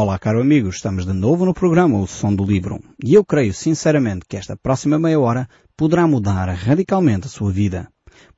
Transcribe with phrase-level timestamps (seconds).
[0.00, 3.52] Olá, caro amigo, estamos de novo no programa O Som do Livro e eu creio
[3.52, 7.88] sinceramente que esta próxima meia hora poderá mudar radicalmente a sua vida,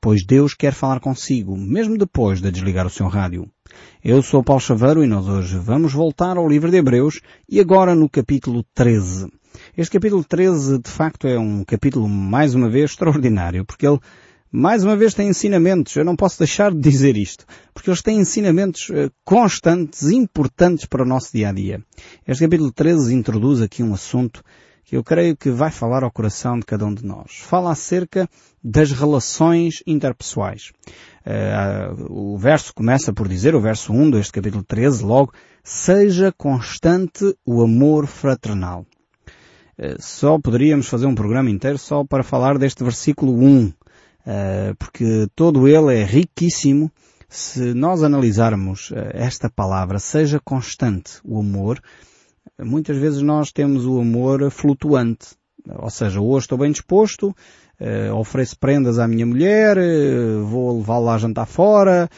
[0.01, 3.47] pois Deus quer falar consigo, mesmo depois de desligar o seu rádio.
[4.03, 7.93] Eu sou Paulo Chaveiro e nós hoje vamos voltar ao livro de Hebreus e agora
[7.93, 9.27] no capítulo 13.
[9.77, 13.99] Este capítulo 13 de facto é um capítulo mais uma vez extraordinário, porque ele
[14.51, 18.19] mais uma vez tem ensinamentos, eu não posso deixar de dizer isto, porque eles têm
[18.19, 21.81] ensinamentos eh, constantes, importantes para o nosso dia a dia.
[22.27, 24.43] Este capítulo 13 introduz aqui um assunto
[24.83, 27.37] que eu creio que vai falar ao coração de cada um de nós.
[27.37, 28.27] Fala acerca
[28.61, 30.73] das relações interpessoais.
[31.25, 35.33] Uh, o verso começa por dizer, o verso 1 deste capítulo 13, logo,
[35.63, 38.85] seja constante o amor fraternal.
[39.79, 43.80] Uh, só poderíamos fazer um programa inteiro só para falar deste versículo 1 eh,
[44.77, 46.91] porque todo ele é riquíssimo.
[47.29, 51.81] Se nós analisarmos eh, esta palavra, seja constante o amor,
[52.59, 55.29] muitas vezes nós temos o amor flutuante.
[55.79, 57.29] Ou seja, hoje estou bem disposto,
[57.79, 59.77] uh, ofereço prendas à minha mulher,
[60.43, 62.09] vou levá-la a jantar fora,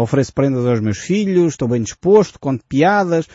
[0.00, 3.26] ofereço prendas aos meus filhos, estou bem disposto, conto piadas,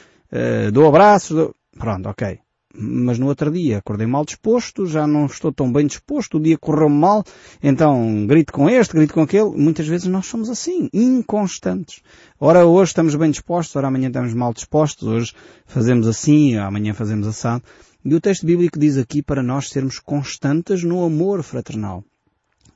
[0.71, 1.55] dou abraços, dou...
[1.77, 2.39] pronto, ok
[2.73, 6.57] mas no outro dia acordei mal disposto, já não estou tão bem disposto, o dia
[6.57, 7.23] correu mal,
[7.63, 9.49] então grito com este, grito com aquele.
[9.49, 12.01] Muitas vezes nós somos assim, inconstantes.
[12.39, 15.33] Ora hoje estamos bem dispostos, ora amanhã estamos mal dispostos, hoje
[15.65, 17.63] fazemos assim, amanhã fazemos assado.
[18.05, 22.03] E o texto bíblico diz aqui para nós sermos constantes no amor fraternal.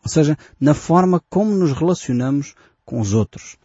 [0.03, 3.57] Ou seja, na forma como nos relacionamos com os outros.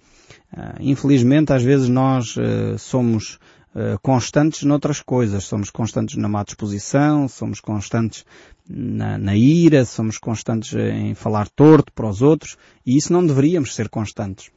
[0.52, 3.38] Uh, infelizmente, às vezes nós uh, somos
[3.78, 5.44] eh, constantes noutras coisas.
[5.44, 8.24] Somos constantes na má disposição, somos constantes
[8.68, 13.76] na, na, ira, somos constantes em falar torto para os outros e isso não deveríamos
[13.76, 14.50] ser constantes.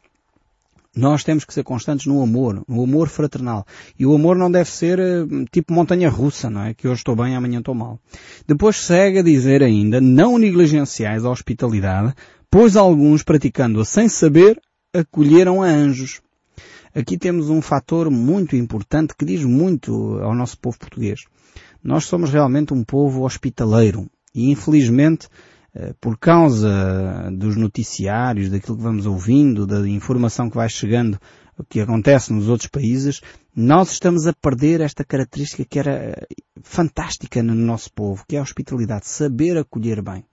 [0.95, 3.63] Nós temos que ser constantes no amor, no amor fraternal.
[3.97, 6.73] E o amor não deve ser eh, tipo montanha russa, não é?
[6.73, 7.99] Que hoje estou bem, amanhã estou mal.
[8.47, 12.15] Depois segue a dizer ainda, não negligenciais a hospitalidade,
[12.49, 14.59] pois alguns praticando-a sem saber,
[14.91, 16.21] acolheram a anjos.
[16.93, 21.21] Aqui temos um fator muito importante que diz muito ao nosso povo português.
[21.83, 25.27] Nós somos realmente um povo hospitaleiro e infelizmente
[25.73, 31.17] eh, por causa dos noticiários, daquilo que vamos ouvindo, da informação que vai chegando,
[31.57, 33.21] o que acontece nos outros países,
[33.55, 36.27] nós estamos a perder esta característica que era eh,
[36.61, 40.25] fantástica no nosso povo, que é a hospitalidade, saber acolher bem.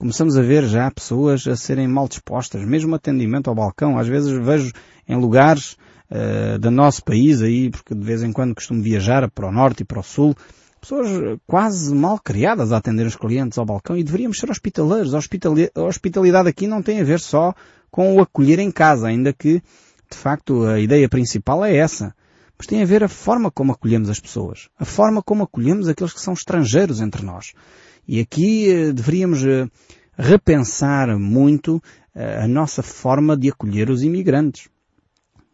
[0.00, 3.98] Começamos a ver já pessoas a serem mal dispostas, mesmo atendimento ao balcão.
[3.98, 4.72] Às vezes vejo
[5.06, 5.76] em lugares
[6.10, 9.82] uh, do nosso país aí, porque de vez em quando costumo viajar para o norte
[9.82, 10.34] e para o sul,
[10.80, 11.06] pessoas
[11.46, 15.12] quase mal criadas a atender os clientes ao balcão e deveríamos ser hospitaleiros.
[15.14, 17.54] A hospitalidade aqui não tem a ver só
[17.90, 19.62] com o acolher em casa, ainda que,
[20.10, 22.14] de facto, a ideia principal é essa.
[22.56, 24.70] Mas tem a ver a forma como acolhemos as pessoas.
[24.78, 27.52] A forma como acolhemos aqueles que são estrangeiros entre nós.
[28.12, 29.68] E aqui eh, deveríamos eh,
[30.18, 31.80] repensar muito
[32.12, 34.68] a nossa forma de acolher os imigrantes.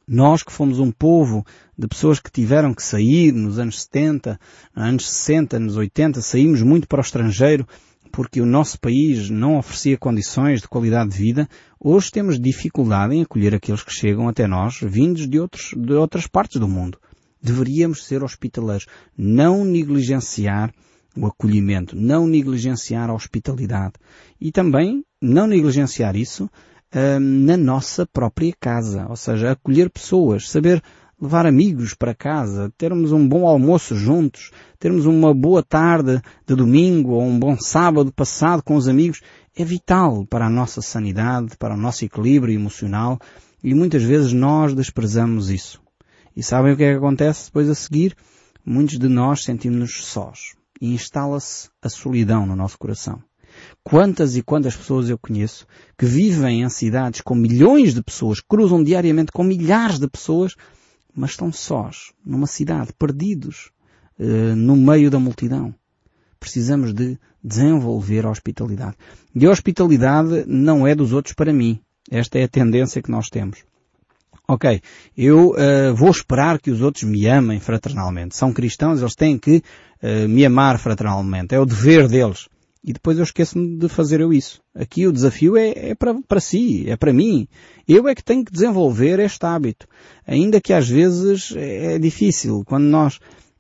[0.08, 1.44] Nós que fomos um povo
[1.76, 4.40] de pessoas que tiveram que sair nos anos 70,
[4.74, 7.68] anos 60, anos 80, saímos muito para o estrangeiro
[8.10, 11.46] porque o nosso país não oferecia condições de qualidade de vida,
[11.78, 16.26] hoje temos dificuldade em acolher aqueles que chegam até nós vindos de, outros, de outras
[16.26, 16.98] partes do mundo.
[17.42, 20.72] Deveríamos ser hospitaleiros, não negligenciar
[21.16, 23.94] o acolhimento, não negligenciar a hospitalidade
[24.40, 26.48] e também não negligenciar isso
[27.20, 30.82] na nossa própria casa, ou seja, acolher pessoas, saber
[31.20, 37.12] levar amigos para casa, termos um bom almoço juntos, termos uma boa tarde de domingo
[37.12, 39.20] ou um bom sábado passado com os amigos,
[39.54, 43.18] é vital para a nossa sanidade, para o nosso equilíbrio emocional
[43.62, 45.80] e muitas vezes nós desprezamos isso.
[46.36, 48.14] E sabem o que é que acontece depois a seguir?
[48.64, 53.22] Muitos de nós sentimos-nos sós e instala-se a solidão no nosso coração.
[53.82, 55.66] Quantas e quantas pessoas eu conheço
[55.98, 60.54] que vivem em cidades com milhões de pessoas, cruzam diariamente com milhares de pessoas,
[61.14, 63.70] mas estão sós, numa cidade, perdidos,
[64.18, 65.74] uh, no meio da multidão.
[66.38, 68.96] Precisamos de desenvolver a hospitalidade.
[69.34, 71.80] E a hospitalidade não é dos outros para mim.
[72.10, 73.64] Esta é a tendência que nós temos.
[74.48, 74.80] Ok,
[75.16, 78.36] eu uh, vou esperar que os outros me amem fraternalmente.
[78.36, 79.56] São cristãos, eles têm que
[80.02, 81.54] uh, me amar fraternalmente.
[81.54, 82.48] É o dever deles
[82.86, 84.62] e depois eu esqueço-me de fazer eu isso.
[84.72, 87.48] Aqui o desafio é, é para, si, é para mim.
[87.86, 89.88] Eu é que tenho que desenvolver este hábito.
[90.24, 92.62] Ainda que às vezes é, é difícil.
[92.64, 93.18] Quando nós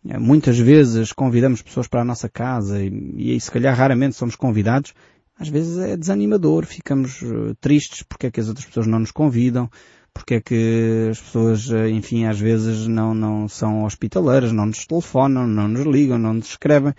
[0.08, 4.36] eh, muitas vezes convidamos pessoas para a nossa casa e, e se calhar raramente somos
[4.36, 4.94] convidados,
[5.36, 6.64] às vezes é desanimador.
[6.64, 7.18] Ficamos
[7.60, 9.68] tristes porque é que as outras pessoas não nos convidam,
[10.16, 14.86] porque é que as pessoas, eh, enfim, às vezes não, não são hospitaleiras, não nos
[14.86, 16.94] telefonam, não nos ligam, não nos escrevem.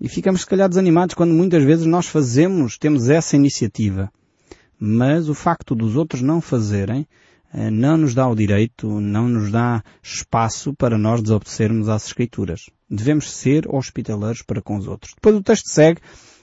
[0.00, 4.10] E ficamos se calhar desanimados quando muitas vezes nós fazemos, temos essa iniciativa.
[4.78, 7.06] Mas o facto dos outros não fazerem,
[7.54, 12.68] eh, não nos dá o direito, não nos dá espaço para nós desobedecermos às Escrituras.
[12.90, 15.14] Devemos ser hospitaleiros para com os outros.
[15.14, 16.00] Depois o texto segue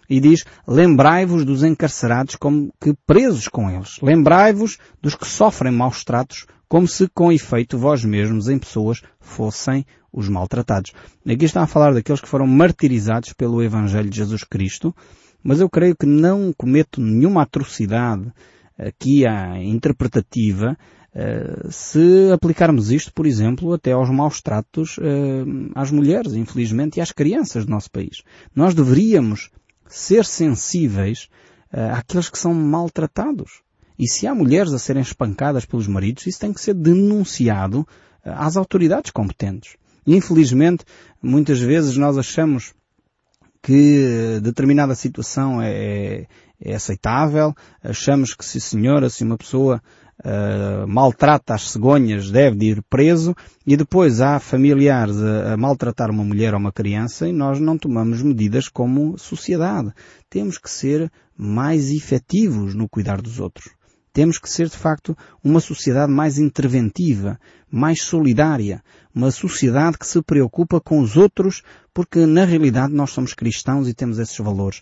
[0.10, 4.00] e diz, lembrai-vos dos encarcerados como que presos com eles.
[4.02, 9.86] Lembrai-vos dos que sofrem maus tratos, como se com efeito vós mesmos em pessoas fossem
[10.12, 10.92] os maltratados.
[11.28, 14.96] Aqui está a falar daqueles que foram martirizados pelo Evangelho de Jesus Cristo,
[15.44, 18.32] mas eu creio que não cometo nenhuma atrocidade
[18.78, 20.78] aqui à interpretativa
[21.16, 25.44] eh, se aplicarmos isto, por exemplo, até aos maus tratos eh,
[25.76, 28.24] às mulheres, infelizmente, e às crianças do nosso país.
[28.56, 29.52] Nós deveríamos
[29.94, 31.30] ser sensíveis
[31.72, 33.62] eh, àqueles que são maltratados.
[33.98, 37.88] E se há mulheres a serem espancadas pelos maridos, isso tem que ser denunciado
[38.24, 39.76] às autoridades competentes.
[40.06, 40.84] Infelizmente,
[41.22, 42.74] muitas vezes nós achamos
[43.62, 46.26] que determinada situação é,
[46.60, 49.82] é aceitável, achamos que se senhora, se uma pessoa
[50.20, 56.10] uh, maltrata as cegonhas deve de ir preso e depois há familiares a, a, maltratar
[56.12, 59.92] uma mulher ou uma criança e nós não tomamos medidas como sociedade.
[60.30, 63.70] Temos que ser mais efetivos no cuidar dos outros.
[64.12, 67.40] Temos que ser, de facto, uma sociedade mais interventiva,
[67.72, 68.84] mais solidária,
[69.14, 73.94] uma sociedade que se preocupa com os outros, porque na realidade nós somos cristãos e
[73.94, 74.82] temos esses valores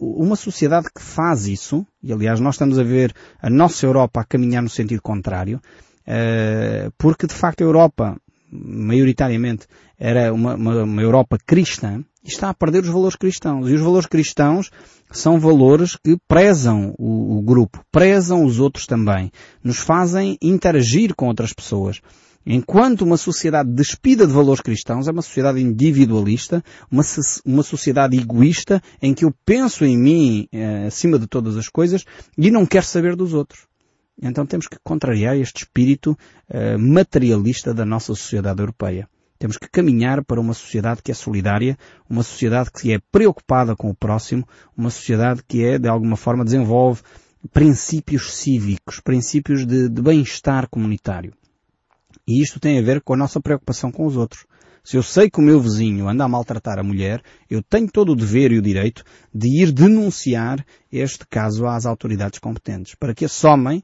[0.00, 4.24] uma sociedade que faz isso, e aliás nós estamos a ver a nossa Europa a
[4.24, 5.60] caminhar no sentido contrário,
[6.06, 8.16] eh, porque de facto a Europa,
[8.50, 9.66] maioritariamente,
[9.98, 13.68] era uma, uma, uma Europa cristã, e está a perder os valores cristãos.
[13.68, 14.70] E os valores cristãos
[15.10, 19.30] são valores que prezam o, o grupo, prezam os outros também,
[19.62, 22.00] nos fazem interagir com outras pessoas.
[22.44, 27.02] Enquanto uma sociedade despida de valores cristãos é uma sociedade individualista, uma,
[27.44, 32.04] uma sociedade egoísta em que eu penso em mim eh, acima de todas as coisas
[32.36, 33.66] e não quero saber dos outros.
[34.20, 36.18] Então temos que contrariar este espírito
[36.48, 39.08] eh, materialista da nossa sociedade europeia.
[39.38, 41.76] Temos que caminhar para uma sociedade que é solidária,
[42.08, 44.46] uma sociedade que é preocupada com o próximo,
[44.76, 47.02] uma sociedade que é, de alguma forma, desenvolve
[47.52, 51.32] princípios cívicos, princípios de, de bem-estar comunitário.
[52.26, 54.46] E isto tem a ver com a nossa preocupação com os outros.
[54.84, 58.12] Se eu sei que o meu vizinho anda a maltratar a mulher, eu tenho todo
[58.12, 63.24] o dever e o direito de ir denunciar este caso às autoridades competentes, para que
[63.24, 63.82] esse homem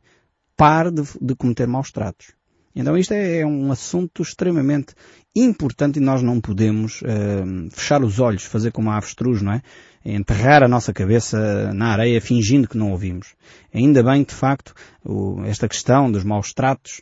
[0.56, 2.32] pare de, de cometer maus tratos.
[2.74, 4.94] Então isto é, é, um assunto extremamente
[5.34, 9.62] importante e nós não podemos uh, fechar os olhos, fazer como a avestruz, não é?
[10.04, 13.34] Enterrar a nossa cabeça na areia fingindo que não ouvimos.
[13.74, 14.74] Ainda bem que, de facto,
[15.04, 17.00] o, esta questão dos maus tratos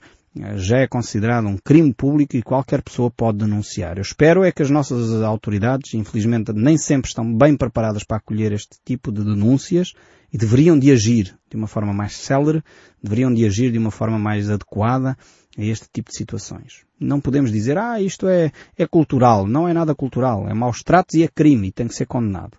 [0.57, 3.97] já é considerado um crime público e qualquer pessoa pode denunciar.
[3.97, 8.53] Eu espero é que as nossas autoridades, infelizmente, nem sempre estão bem preparadas para acolher
[8.53, 9.93] este tipo de denúncias
[10.33, 12.63] e deveriam de agir de uma forma mais célere,
[13.03, 15.17] deveriam de agir de uma forma mais adequada
[15.57, 16.85] a este tipo de situações.
[17.01, 19.47] Não podemos dizer, ah, isto é, é cultural.
[19.47, 20.49] Não é nada cultural.
[20.49, 22.59] É maus tratos e é crime e tem que ser condenado.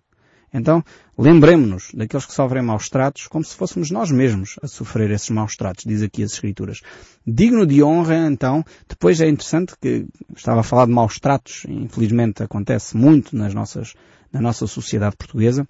[0.57, 0.83] Então,
[1.15, 5.56] lembremos-nos daqueles que sofrem maus tratos como se fôssemos nós mesmos a sofrer esses maus
[5.56, 6.81] tratos, diz aqui as Escrituras.
[7.25, 12.42] Digno de honra, então, depois é interessante que estava a falar de maus tratos, infelizmente
[12.42, 13.94] acontece muito nas nossas,
[14.33, 15.68] na nossa sociedade portuguesa,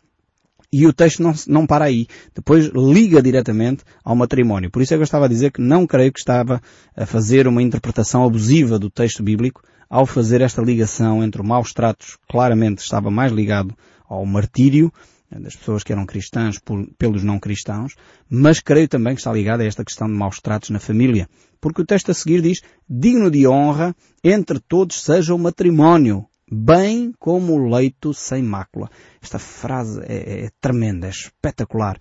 [0.71, 2.07] e o texto não, não para aí.
[2.33, 4.69] Depois liga diretamente ao matrimónio.
[4.69, 6.61] Por isso é que eu estava a dizer que não creio que estava
[6.95, 12.17] a fazer uma interpretação abusiva do texto bíblico ao fazer esta ligação entre maus tratos,
[12.29, 13.73] claramente estava mais ligado
[14.07, 14.91] ao martírio
[15.29, 17.95] né, das pessoas que eram cristãs por, pelos não cristãos,
[18.29, 21.29] mas creio também que está ligado a esta questão de maus tratos na família.
[21.59, 27.11] Porque o texto a seguir diz, digno de honra, entre todos seja o matrimónio, bem
[27.19, 28.89] como o leito sem mácula.
[29.21, 31.97] Esta frase é, é tremenda, é espetacular.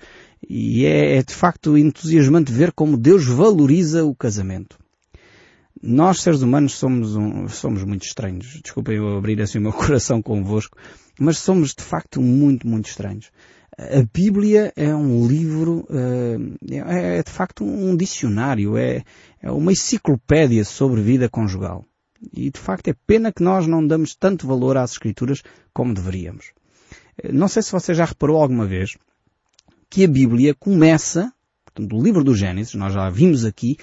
[0.48, 4.78] E é, é de facto entusiasmante ver como Deus valoriza o casamento.
[5.82, 8.60] Nós, seres humanos, somos, um, somos muito estranhos.
[8.62, 10.76] Desculpem eu abrir assim o meu coração convosco,
[11.18, 13.30] mas somos de facto muito, muito estranhos.
[13.78, 16.38] A Bíblia é um livro, eh,
[16.70, 19.04] é, é de facto um dicionário, é,
[19.42, 21.84] é uma enciclopédia sobre vida conjugal.
[22.32, 25.42] E de facto é pena que nós não damos tanto valor às Escrituras
[25.74, 26.52] como deveríamos.
[27.22, 28.96] Eh, não sei se você já reparou alguma vez
[29.90, 31.30] que a Bíblia começa,
[31.66, 33.76] portanto, o livro do Gênesis, nós já vimos aqui,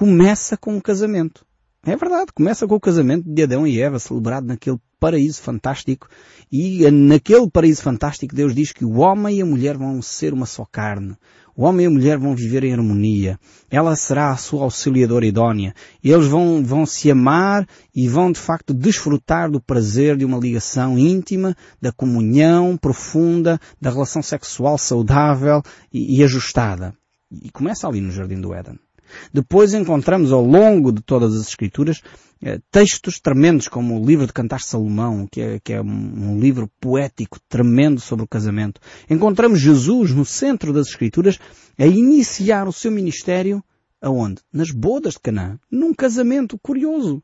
[0.00, 1.44] começa com o casamento.
[1.84, 6.08] É verdade, começa com o casamento de Adão e Eva, celebrado naquele paraíso fantástico.
[6.50, 10.46] E naquele paraíso fantástico Deus diz que o homem e a mulher vão ser uma
[10.46, 11.18] só carne.
[11.54, 13.38] O homem e a mulher vão viver em harmonia.
[13.70, 15.74] Ela será a sua auxiliadora idónea.
[16.02, 20.98] Eles vão, vão se amar e vão de facto desfrutar do prazer de uma ligação
[20.98, 25.60] íntima, da comunhão profunda, da relação sexual saudável
[25.92, 26.94] e, e ajustada.
[27.30, 28.78] E começa ali no Jardim do Éden.
[29.32, 32.00] Depois encontramos ao longo de todas as Escrituras
[32.42, 36.70] eh, textos tremendos como o livro de Cantar Salomão, que é, que é um, livro
[36.80, 38.80] poético tremendo sobre o casamento.
[39.10, 41.38] Encontramos Jesus no centro das Escrituras
[41.78, 43.62] a iniciar o seu ministério
[44.00, 44.40] aonde?
[44.52, 45.58] Nas bodas de Canaã.
[45.70, 47.22] Num casamento curioso.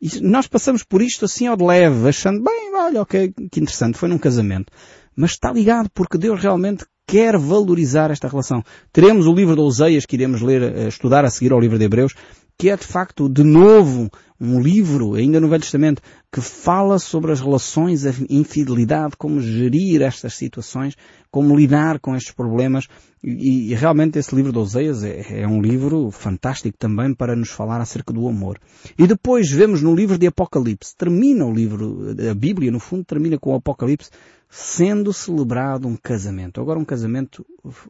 [0.00, 3.98] E nós passamos por isto assim ao de leve, achando, bem, olha, ok, que interessante,
[3.98, 4.72] foi num casamento.
[5.14, 8.62] Mas está ligado porque Deus realmente quer valorizar esta relação.
[8.92, 11.84] Teremos o livro de Oseias que iremos ler, eh, estudar a seguir ao livro de
[11.84, 12.14] Hebreus,
[12.58, 14.10] que é de facto, de novo,
[14.40, 20.02] um livro, ainda no Velho Testamento, que fala sobre as relações, a infidelidade, como gerir
[20.02, 20.96] estas situações,
[21.30, 22.86] como lidar com estes problemas.
[23.24, 27.50] E, e realmente esse livro de Oseias é, é, um livro fantástico também para nos
[27.50, 28.58] falar acerca do amor.
[28.98, 33.38] E depois vemos no livro de Apocalipse, termina o livro, a Bíblia no fundo termina
[33.38, 34.10] com o Apocalipse,
[34.48, 36.60] sendo celebrado um casamento.
[36.60, 37.44] Agora um casamento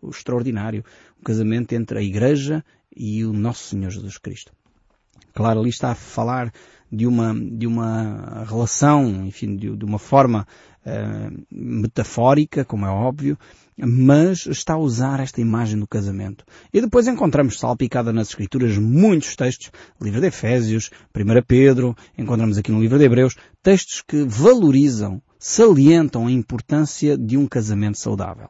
[0.09, 0.85] extraordinário.
[1.21, 4.53] Um casamento entre a Igreja e o nosso Senhor Jesus Cristo.
[5.37, 6.50] Claro, ali está a falar
[6.90, 10.47] de uma, de uma relação, enfim, de, de uma forma
[10.87, 13.38] uh, metafórica, como é óbvio,
[13.76, 16.43] mas está a usar esta imagem do casamento.
[16.73, 22.73] E depois encontramos salpicada nas Escrituras muitos textos, livro de Efésios, 1 Pedro, encontramos aqui
[22.73, 28.49] no livro de Hebreus, textos que valorizam, salientam a importância de um casamento saudável.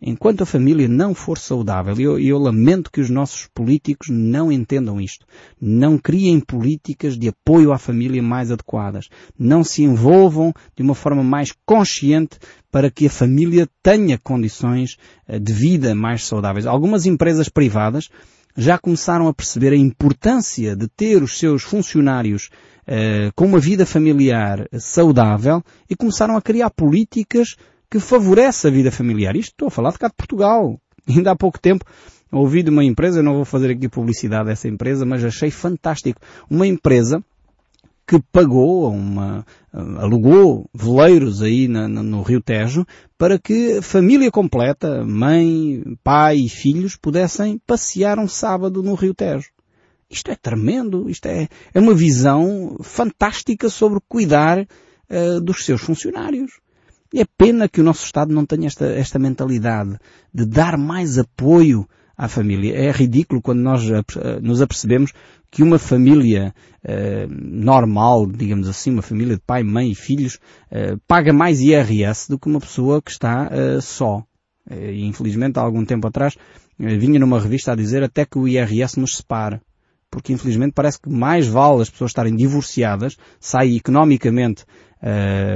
[0.00, 4.52] Enquanto a família não for saudável, e eu, eu, lamento que os nossos políticos não
[4.52, 5.24] entendam isto,
[5.58, 11.24] não criem políticas de apoio à família mais adequadas, não se envolvam de uma forma
[11.24, 12.38] mais consciente
[12.70, 16.66] para que a família tenha condições eh, de vida mais saudáveis.
[16.66, 18.10] Algumas empresas privadas
[18.54, 22.50] já começaram a perceber a importância de ter os seus funcionários
[22.86, 27.56] eh, com uma vida familiar saudável e começaram a criar políticas
[27.90, 29.36] que favorece a vida familiar.
[29.36, 30.80] Isto estou a falar de cá de Portugal.
[31.08, 31.84] Ainda há pouco tempo
[32.32, 36.20] ouvi de uma empresa, não vou fazer aqui publicidade dessa empresa, mas achei fantástico.
[36.50, 37.22] Uma empresa
[38.06, 39.44] que pagou uma,
[39.98, 42.86] alugou veleiros aí na, no Rio Tejo
[43.18, 49.50] para que família completa, mãe, pai e filhos pudessem passear um sábado no Rio Tejo.
[50.08, 56.60] Isto é tremendo, isto é, é uma visão fantástica sobre cuidar uh, dos seus funcionários.
[57.12, 59.98] E é pena que o nosso Estado não tenha esta, esta mentalidade
[60.32, 62.74] de dar mais apoio à família.
[62.74, 63.82] É ridículo quando nós
[64.42, 65.12] nos apercebemos
[65.50, 70.38] que uma família uh, normal, digamos assim, uma família de pai, mãe e filhos,
[70.70, 74.22] uh, paga mais IRS do que uma pessoa que está uh, só.
[74.68, 76.36] E infelizmente há algum tempo atrás
[76.76, 79.62] vinha numa revista a dizer até que o IRS nos separa.
[80.10, 84.64] Porque infelizmente parece que mais vale as pessoas estarem divorciadas, sai economicamente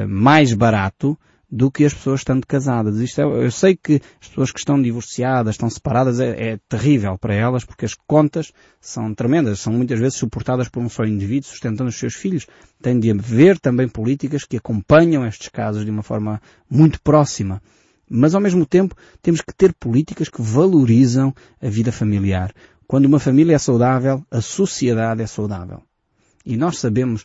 [0.06, 1.18] mais barato
[1.50, 2.98] do que as pessoas estando casadas.
[2.98, 7.18] Isto é, eu sei que as pessoas que estão divorciadas, estão separadas, é, é, terrível
[7.18, 11.48] para elas porque as contas são tremendas, são muitas vezes suportadas por um só indivíduo
[11.48, 12.46] sustentando os seus filhos.
[12.80, 16.40] Tem de haver também políticas que acompanham estes casos de uma forma
[16.70, 17.60] muito próxima.
[18.08, 22.52] Mas ao mesmo tempo temos que ter políticas que valorizam a vida familiar.
[22.86, 25.82] Quando uma família é saudável, a sociedade é saudável.
[26.44, 27.24] E nós sabemos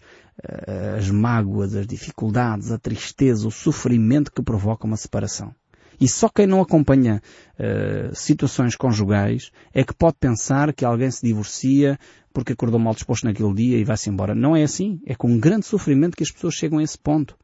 [0.98, 5.54] as mágoas, as dificuldades, a tristeza, o sofrimento que provoca uma separação.
[6.00, 7.22] E só quem não acompanha
[7.58, 11.98] uh, situações conjugais é que pode pensar que alguém se divorcia
[12.34, 14.36] porque acordou mal disposto naquele dia e vai-se embora.
[14.36, 15.00] Não é assim.
[15.06, 17.38] É com um grande sofrimento que as pessoas chegam a esse ponto.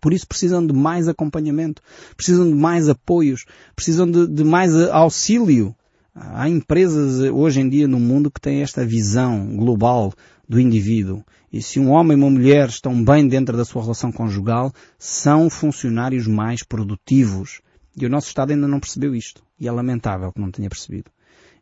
[0.00, 1.82] Por isso precisam de mais acompanhamento,
[2.16, 5.74] precisam de mais apoios, precisam de, de mais auxílio.
[6.14, 10.12] Há empresas hoje em dia no mundo que têm esta visão global
[10.46, 11.24] do indivíduo.
[11.50, 15.48] E se um homem e uma mulher estão bem dentro da sua relação conjugal, são
[15.48, 17.62] funcionários mais produtivos.
[17.96, 19.42] E o nosso Estado ainda não percebeu isto.
[19.58, 21.10] E é lamentável que não tenha percebido.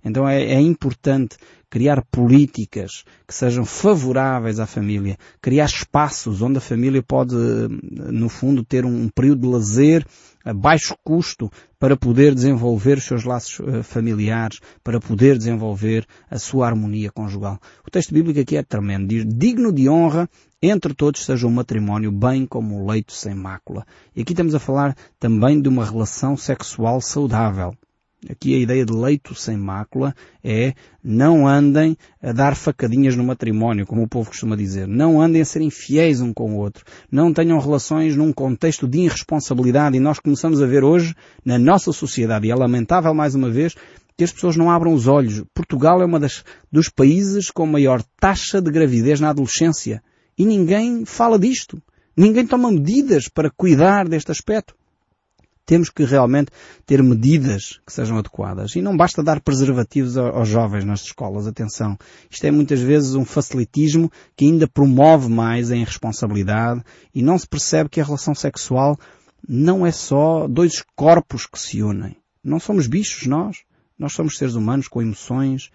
[0.05, 1.37] Então é, é, importante
[1.69, 8.65] criar políticas que sejam favoráveis à família, criar espaços onde a família pode, no fundo,
[8.65, 10.05] ter um período de lazer
[10.45, 16.39] a baixo custo para poder desenvolver os seus laços uh, familiares, para poder desenvolver a
[16.39, 17.59] sua harmonia conjugal.
[17.87, 19.07] O texto bíblico aqui é tremendo.
[19.07, 20.29] Diz, digno de honra
[20.63, 23.87] entre todos seja um matrimónio bem como o leito sem mácula.
[24.15, 27.75] E aqui estamos a falar também de uma relação sexual saudável.
[28.29, 33.87] Aqui a ideia de leito sem mácula é não andem a dar facadinhas no matrimónio,
[33.87, 34.87] como o povo costuma dizer.
[34.87, 36.85] Não andem a ser infiéis um com o outro.
[37.11, 39.97] Não tenham relações num contexto de irresponsabilidade.
[39.97, 43.75] E nós começamos a ver hoje, na nossa sociedade, e é lamentável mais uma vez,
[44.19, 45.43] que as pessoas não abram os olhos.
[45.55, 50.03] Portugal é uma das, dos países com maior taxa de gravidez na adolescência.
[50.37, 51.83] E ninguém fala disto.
[52.15, 54.75] Ninguém toma medidas para cuidar deste aspecto.
[55.71, 56.51] Temos que realmente
[56.85, 58.75] ter medidas que sejam adequadas.
[58.75, 61.47] E não basta dar preservativos aos jovens nas escolas.
[61.47, 61.97] Atenção.
[62.29, 66.83] Isto é muitas vezes um facilitismo que ainda promove mais a irresponsabilidade
[67.15, 68.99] e não se percebe que a relação sexual
[69.49, 72.17] não é só dois corpos que se unem.
[72.43, 73.59] Não somos bichos nós.
[73.97, 75.71] Nós somos seres humanos com emoções.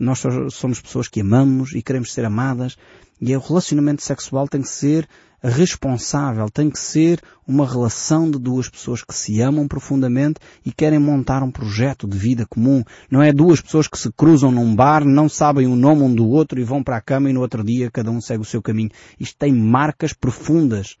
[0.00, 0.22] Nós
[0.52, 2.78] somos pessoas que amamos e queremos ser amadas.
[3.20, 5.06] E o relacionamento sexual tem que ser
[5.48, 10.98] responsável, tem que ser uma relação de duas pessoas que se amam profundamente e querem
[10.98, 12.82] montar um projeto de vida comum.
[13.10, 16.26] Não é duas pessoas que se cruzam num bar, não sabem o nome um do
[16.26, 18.62] outro e vão para a cama e no outro dia cada um segue o seu
[18.62, 18.90] caminho.
[19.20, 20.96] Isto tem marcas profundas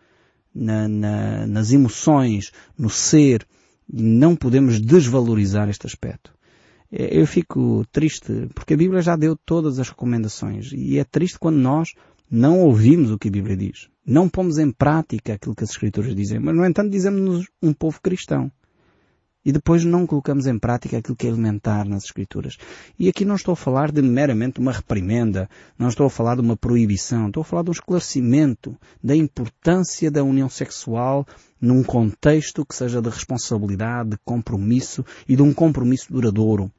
[0.54, 3.46] na, na, nas emoções, no ser,
[3.90, 6.32] e não podemos desvalorizar este aspecto.
[6.92, 11.38] É, eu fico triste porque a Bíblia já deu todas as recomendações e é triste
[11.38, 11.94] quando nós
[12.30, 13.93] não ouvimos o que a Bíblia diz.
[14.06, 16.38] Não pomos em prática aquilo que as Escrituras dizem.
[16.38, 18.52] Mas, no entanto, dizemos-nos um povo cristão.
[19.44, 22.56] E depois não colocamos em prática aquilo que é elementar nas Escrituras.
[22.98, 26.40] E aqui não estou a falar de meramente uma reprimenda, não estou a falar de
[26.40, 31.26] uma proibição, estou a falar de um esclarecimento da importância da união sexual
[31.60, 36.70] num contexto que seja de responsabilidade, de compromisso e de um compromisso duradouro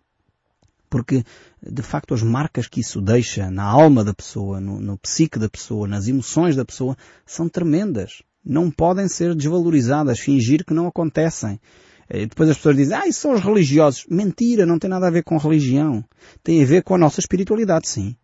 [0.89, 1.24] porque
[1.62, 5.50] de facto as marcas que isso deixa na alma da pessoa, no, no psique da
[5.50, 8.22] pessoa, nas emoções da pessoa, são tremendas.
[8.44, 11.60] Não podem ser desvalorizadas, fingir que não acontecem.
[12.08, 14.06] Depois as pessoas dizem, ah, isso são os religiosos.
[14.10, 16.04] Mentira, não tem nada a ver com religião.
[16.44, 18.15] Tem a ver com a nossa espiritualidade, sim.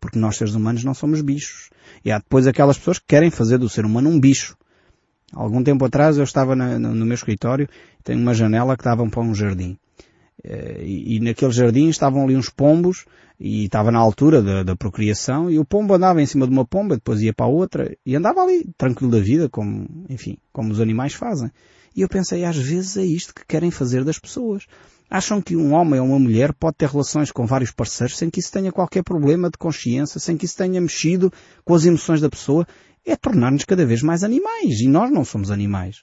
[0.00, 1.68] Porque nós seres humanos não somos bichos.
[2.04, 4.56] E há depois aquelas pessoas que querem fazer do ser humano um bicho.
[5.32, 7.68] Algum tempo atrás eu estava na, no, no meu escritório,
[8.02, 9.76] tem uma janela que dava para um jardim.
[10.44, 13.04] Eh, e, e naquele jardim estavam ali uns pombos
[13.38, 16.64] e estava na altura da, da, procriação e o pombo andava em cima de uma
[16.64, 20.72] pomba, depois ia para a outra e andava ali, tranquilo da vida, como, enfim, como
[20.72, 21.50] os animais fazem.
[21.94, 24.66] E eu pensei, às vezes é isto que querem fazer das pessoas.
[25.08, 28.40] Acham que um homem ou uma mulher pode ter relações com vários parceiros sem que
[28.40, 31.32] isso tenha qualquer problema de consciência, sem que isso tenha mexido
[31.64, 32.66] com as emoções da pessoa.
[33.04, 34.80] É tornar-nos cada vez mais animais.
[34.80, 36.02] E nós não somos animais.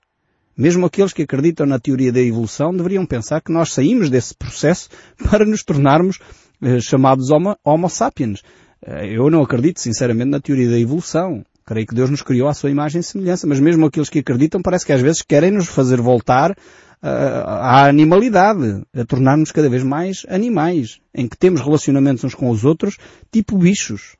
[0.55, 4.89] Mesmo aqueles que acreditam na teoria da evolução deveriam pensar que nós saímos desse processo
[5.29, 6.19] para nos tornarmos
[6.61, 8.41] eh, chamados homo, homo sapiens.
[8.85, 11.43] Eh, eu não acredito, sinceramente, na teoria da evolução.
[11.65, 14.61] Creio que Deus nos criou à sua imagem e semelhança, mas mesmo aqueles que acreditam
[14.61, 16.55] parece que às vezes querem nos fazer voltar uh,
[17.01, 22.65] à animalidade, a tornar-nos cada vez mais animais, em que temos relacionamentos uns com os
[22.65, 22.97] outros,
[23.31, 24.17] tipo bichos.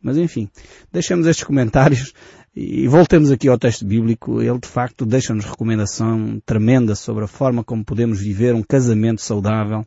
[0.00, 0.48] Mas enfim,
[0.92, 2.12] deixemos estes comentários
[2.54, 7.64] e voltemos aqui ao texto bíblico, ele de facto deixa-nos recomendação tremenda sobre a forma
[7.64, 9.84] como podemos viver um casamento saudável,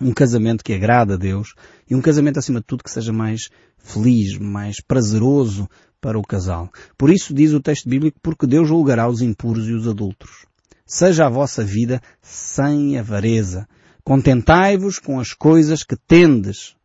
[0.00, 1.54] um casamento que agrada a Deus
[1.88, 5.68] e um casamento acima de tudo que seja mais feliz, mais prazeroso
[6.00, 6.70] para o casal.
[6.96, 10.46] Por isso diz o texto bíblico, porque Deus julgará os impuros e os adultos.
[10.86, 13.66] Seja a vossa vida sem avareza.
[14.02, 16.76] Contentai-vos com as coisas que tendes.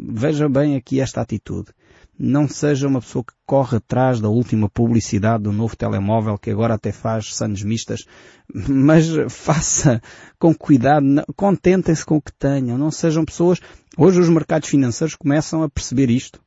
[0.00, 1.72] Veja bem aqui esta atitude
[2.18, 6.74] não seja uma pessoa que corre atrás da última publicidade do novo telemóvel que agora
[6.74, 8.04] até faz sanos mistas,
[8.52, 10.00] mas faça
[10.38, 11.04] com cuidado,
[11.36, 13.60] contentem-se com o que tenham, não sejam pessoas,
[13.98, 16.40] hoje os mercados financeiros começam a perceber isto.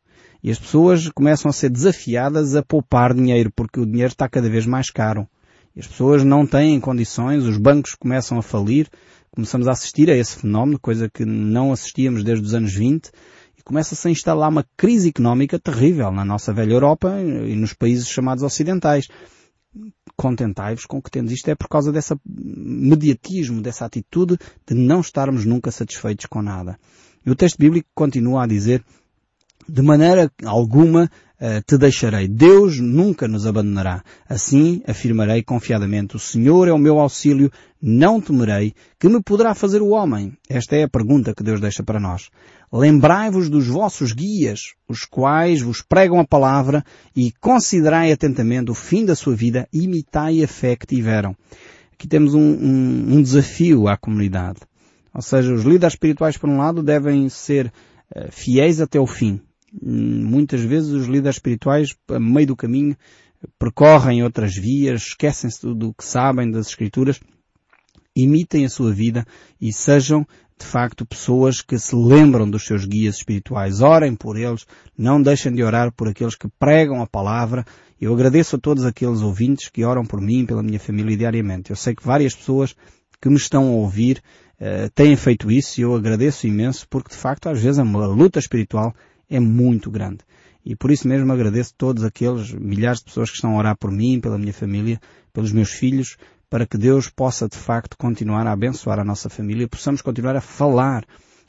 [0.43, 4.49] E as pessoas começam a ser desafiadas a poupar dinheiro, porque o dinheiro está cada
[4.49, 5.27] vez mais caro.
[5.75, 8.87] E as pessoas não têm condições, os bancos começam a falir,
[9.31, 13.11] começamos a assistir a esse fenómeno, coisa que não assistíamos desde os anos 20,
[13.67, 18.41] começa-se a instalar uma crise económica terrível na nossa velha Europa e nos países chamados
[18.41, 19.09] ocidentais.
[20.15, 21.33] Contentai-vos com o que temos.
[21.33, 26.79] Isto é por causa desse mediatismo, dessa atitude de não estarmos nunca satisfeitos com nada.
[27.25, 28.81] E o texto bíblico continua a dizer,
[29.67, 32.25] de maneira alguma uh, te deixarei.
[32.25, 34.01] Deus nunca nos abandonará.
[34.29, 37.51] Assim afirmarei confiadamente, o Senhor é o meu auxílio,
[37.81, 40.37] não temerei, que me poderá fazer o homem?
[40.47, 42.29] Esta é a pergunta que Deus deixa para nós.
[42.71, 46.83] Lembrai-vos dos vossos guias, os quais vos pregam a palavra,
[47.15, 51.35] e considerai atentamente o fim da sua vida, imitai a fé que tiveram.
[51.93, 54.59] Aqui temos um, um, um desafio à comunidade.
[55.13, 57.71] Ou seja, os líderes espirituais, por um lado, devem ser
[58.13, 59.39] uh, fiéis até o fim.
[59.81, 62.97] Muitas vezes os líderes espirituais, a meio do caminho,
[63.57, 67.19] percorrem outras vias, esquecem-se do, do que sabem das Escrituras
[68.17, 69.25] imitem a sua vida
[69.61, 70.25] e sejam
[70.59, 73.81] de facto pessoas que se lembram dos seus guias espirituais.
[73.81, 74.65] Orem por eles,
[74.97, 77.65] não deixem de orar por aqueles que pregam a palavra.
[78.01, 81.69] Eu agradeço a todos aqueles ouvintes que oram por mim pela minha família diariamente.
[81.69, 82.75] Eu sei que várias pessoas
[83.21, 84.21] que me estão a ouvir
[84.59, 88.39] uh, têm feito isso e eu agradeço imenso porque de facto às vezes a luta
[88.39, 88.93] espiritual
[89.29, 90.19] é muito grande.
[90.65, 93.77] E por isso mesmo agradeço a todos aqueles milhares de pessoas que estão a orar
[93.77, 94.99] por mim, pela minha família,
[95.31, 96.17] pelos meus filhos,
[96.49, 100.35] para que Deus possa de facto continuar a abençoar a nossa família e possamos continuar
[100.35, 101.05] a falar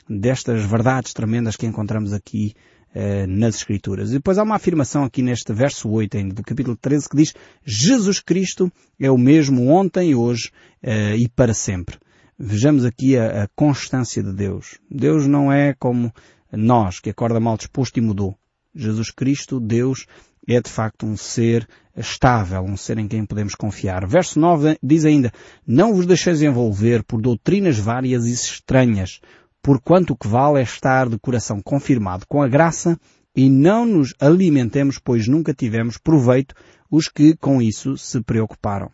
[0.08, 2.54] destas verdades tremendas que encontramos aqui
[2.94, 4.10] eh, nas Escrituras.
[4.10, 7.34] E depois há uma afirmação aqui neste verso 8 ainda, do capítulo 13 que diz
[7.64, 10.50] Jesus Cristo é o mesmo ontem, hoje
[10.82, 11.98] eh, e para sempre.
[12.38, 14.78] Vejamos aqui a, a constância de Deus.
[14.90, 16.12] Deus não é como
[16.50, 18.38] nós, que acorda mal disposto e mudou.
[18.74, 20.06] Jesus Cristo, Deus,
[20.54, 24.06] é de facto um ser estável, um ser em quem podemos confiar.
[24.06, 25.32] Verso 9 diz ainda,
[25.66, 29.20] não vos deixeis envolver por doutrinas várias e estranhas,
[29.62, 32.98] porquanto o que vale é estar de coração confirmado com a graça
[33.34, 36.54] e não nos alimentemos, pois nunca tivemos proveito
[36.90, 38.90] os que com isso se preocuparam.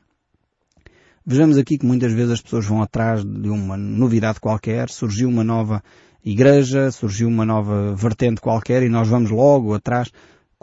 [1.26, 5.42] Vejamos aqui que muitas vezes as pessoas vão atrás de uma novidade qualquer, surgiu uma
[5.42, 5.82] nova
[6.22, 10.10] igreja, surgiu uma nova vertente qualquer e nós vamos logo atrás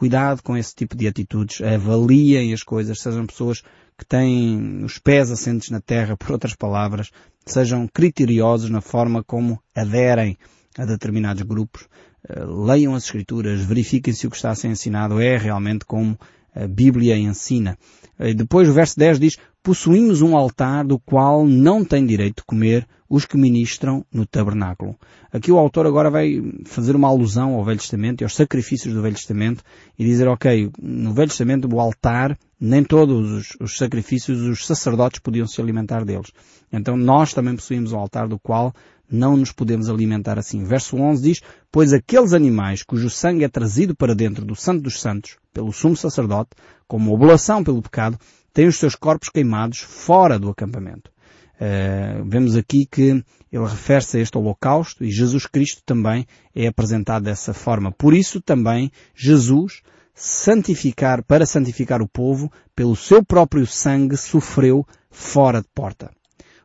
[0.02, 1.62] Cuidado com esse tipo de atitudes.
[1.62, 3.00] Avaliem as coisas.
[3.00, 3.62] Sejam pessoas
[3.96, 7.12] que têm os pés assentes na terra, por outras palavras.
[7.46, 10.40] Sejam criteriosos na forma como aderem
[10.76, 11.88] a determinados grupos.
[12.28, 16.18] Eh, leiam as escrituras, verifiquem se o que está a ser ensinado é realmente como
[16.56, 17.78] a Bíblia ensina.
[18.20, 22.46] E depois o verso 10 diz, possuímos um altar do qual não tem direito de
[22.46, 24.96] comer os que ministram no tabernáculo.
[25.34, 29.02] Aqui o autor agora vai fazer uma alusão ao Velho Testamento e aos sacrifícios do
[29.02, 29.64] Velho Testamento
[30.00, 35.20] e dizer, ok, no Velho Testamento o altar, nem todos os, os sacrifícios, os sacerdotes
[35.20, 36.32] podiam se alimentar deles.
[36.72, 38.74] Então nós também possuímos um altar do qual
[39.12, 40.64] não nos podemos alimentar assim.
[40.64, 45.02] Verso 11 diz, pois aqueles animais cujo sangue é trazido para dentro do Santo dos
[45.02, 46.52] Santos, pelo sumo sacerdote,
[46.88, 48.18] como oblação pelo pecado,
[48.54, 51.12] têm os seus corpos queimados fora do acampamento.
[51.56, 57.24] Uh, vemos aqui que ele refere-se a este holocausto e Jesus Cristo também é apresentado
[57.24, 57.92] dessa forma.
[57.92, 59.82] Por isso também Jesus,
[60.14, 66.10] santificar, para santificar o povo, pelo seu próprio sangue sofreu fora de porta.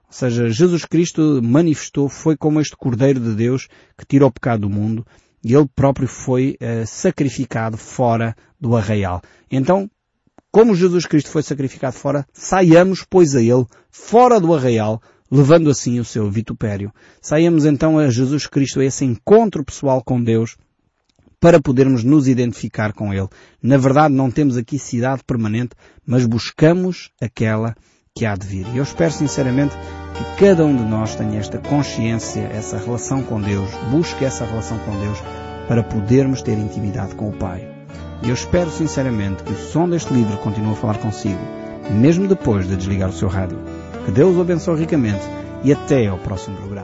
[0.06, 3.68] Ou seja, Jesus Cristo manifestou, foi como este Cordeiro de Deus
[3.98, 5.04] que tira o pecado do mundo
[5.46, 9.22] e ele próprio foi uh, sacrificado fora do arraial.
[9.48, 9.88] Então,
[10.50, 16.00] como Jesus Cristo foi sacrificado fora, saiamos, pois, a Ele, fora do arraial, levando assim
[16.00, 16.92] o seu vitupério.
[17.22, 20.56] Saiamos então a Jesus Cristo, a esse encontro pessoal com Deus,
[21.38, 23.28] para podermos nos identificar com Ele.
[23.62, 27.76] Na verdade, não temos aqui cidade permanente, mas buscamos aquela
[28.16, 28.66] que há de vir.
[28.72, 29.76] E eu espero sinceramente
[30.14, 34.78] que cada um de nós tenha esta consciência, essa relação com Deus, busque essa relação
[34.78, 35.18] com Deus
[35.68, 37.68] para podermos ter intimidade com o Pai.
[38.22, 41.40] E eu espero sinceramente que o som deste livro continue a falar consigo,
[41.90, 43.58] mesmo depois de desligar o seu rádio.
[44.06, 45.24] Que Deus o abençoe ricamente
[45.62, 46.75] e até ao próximo programa.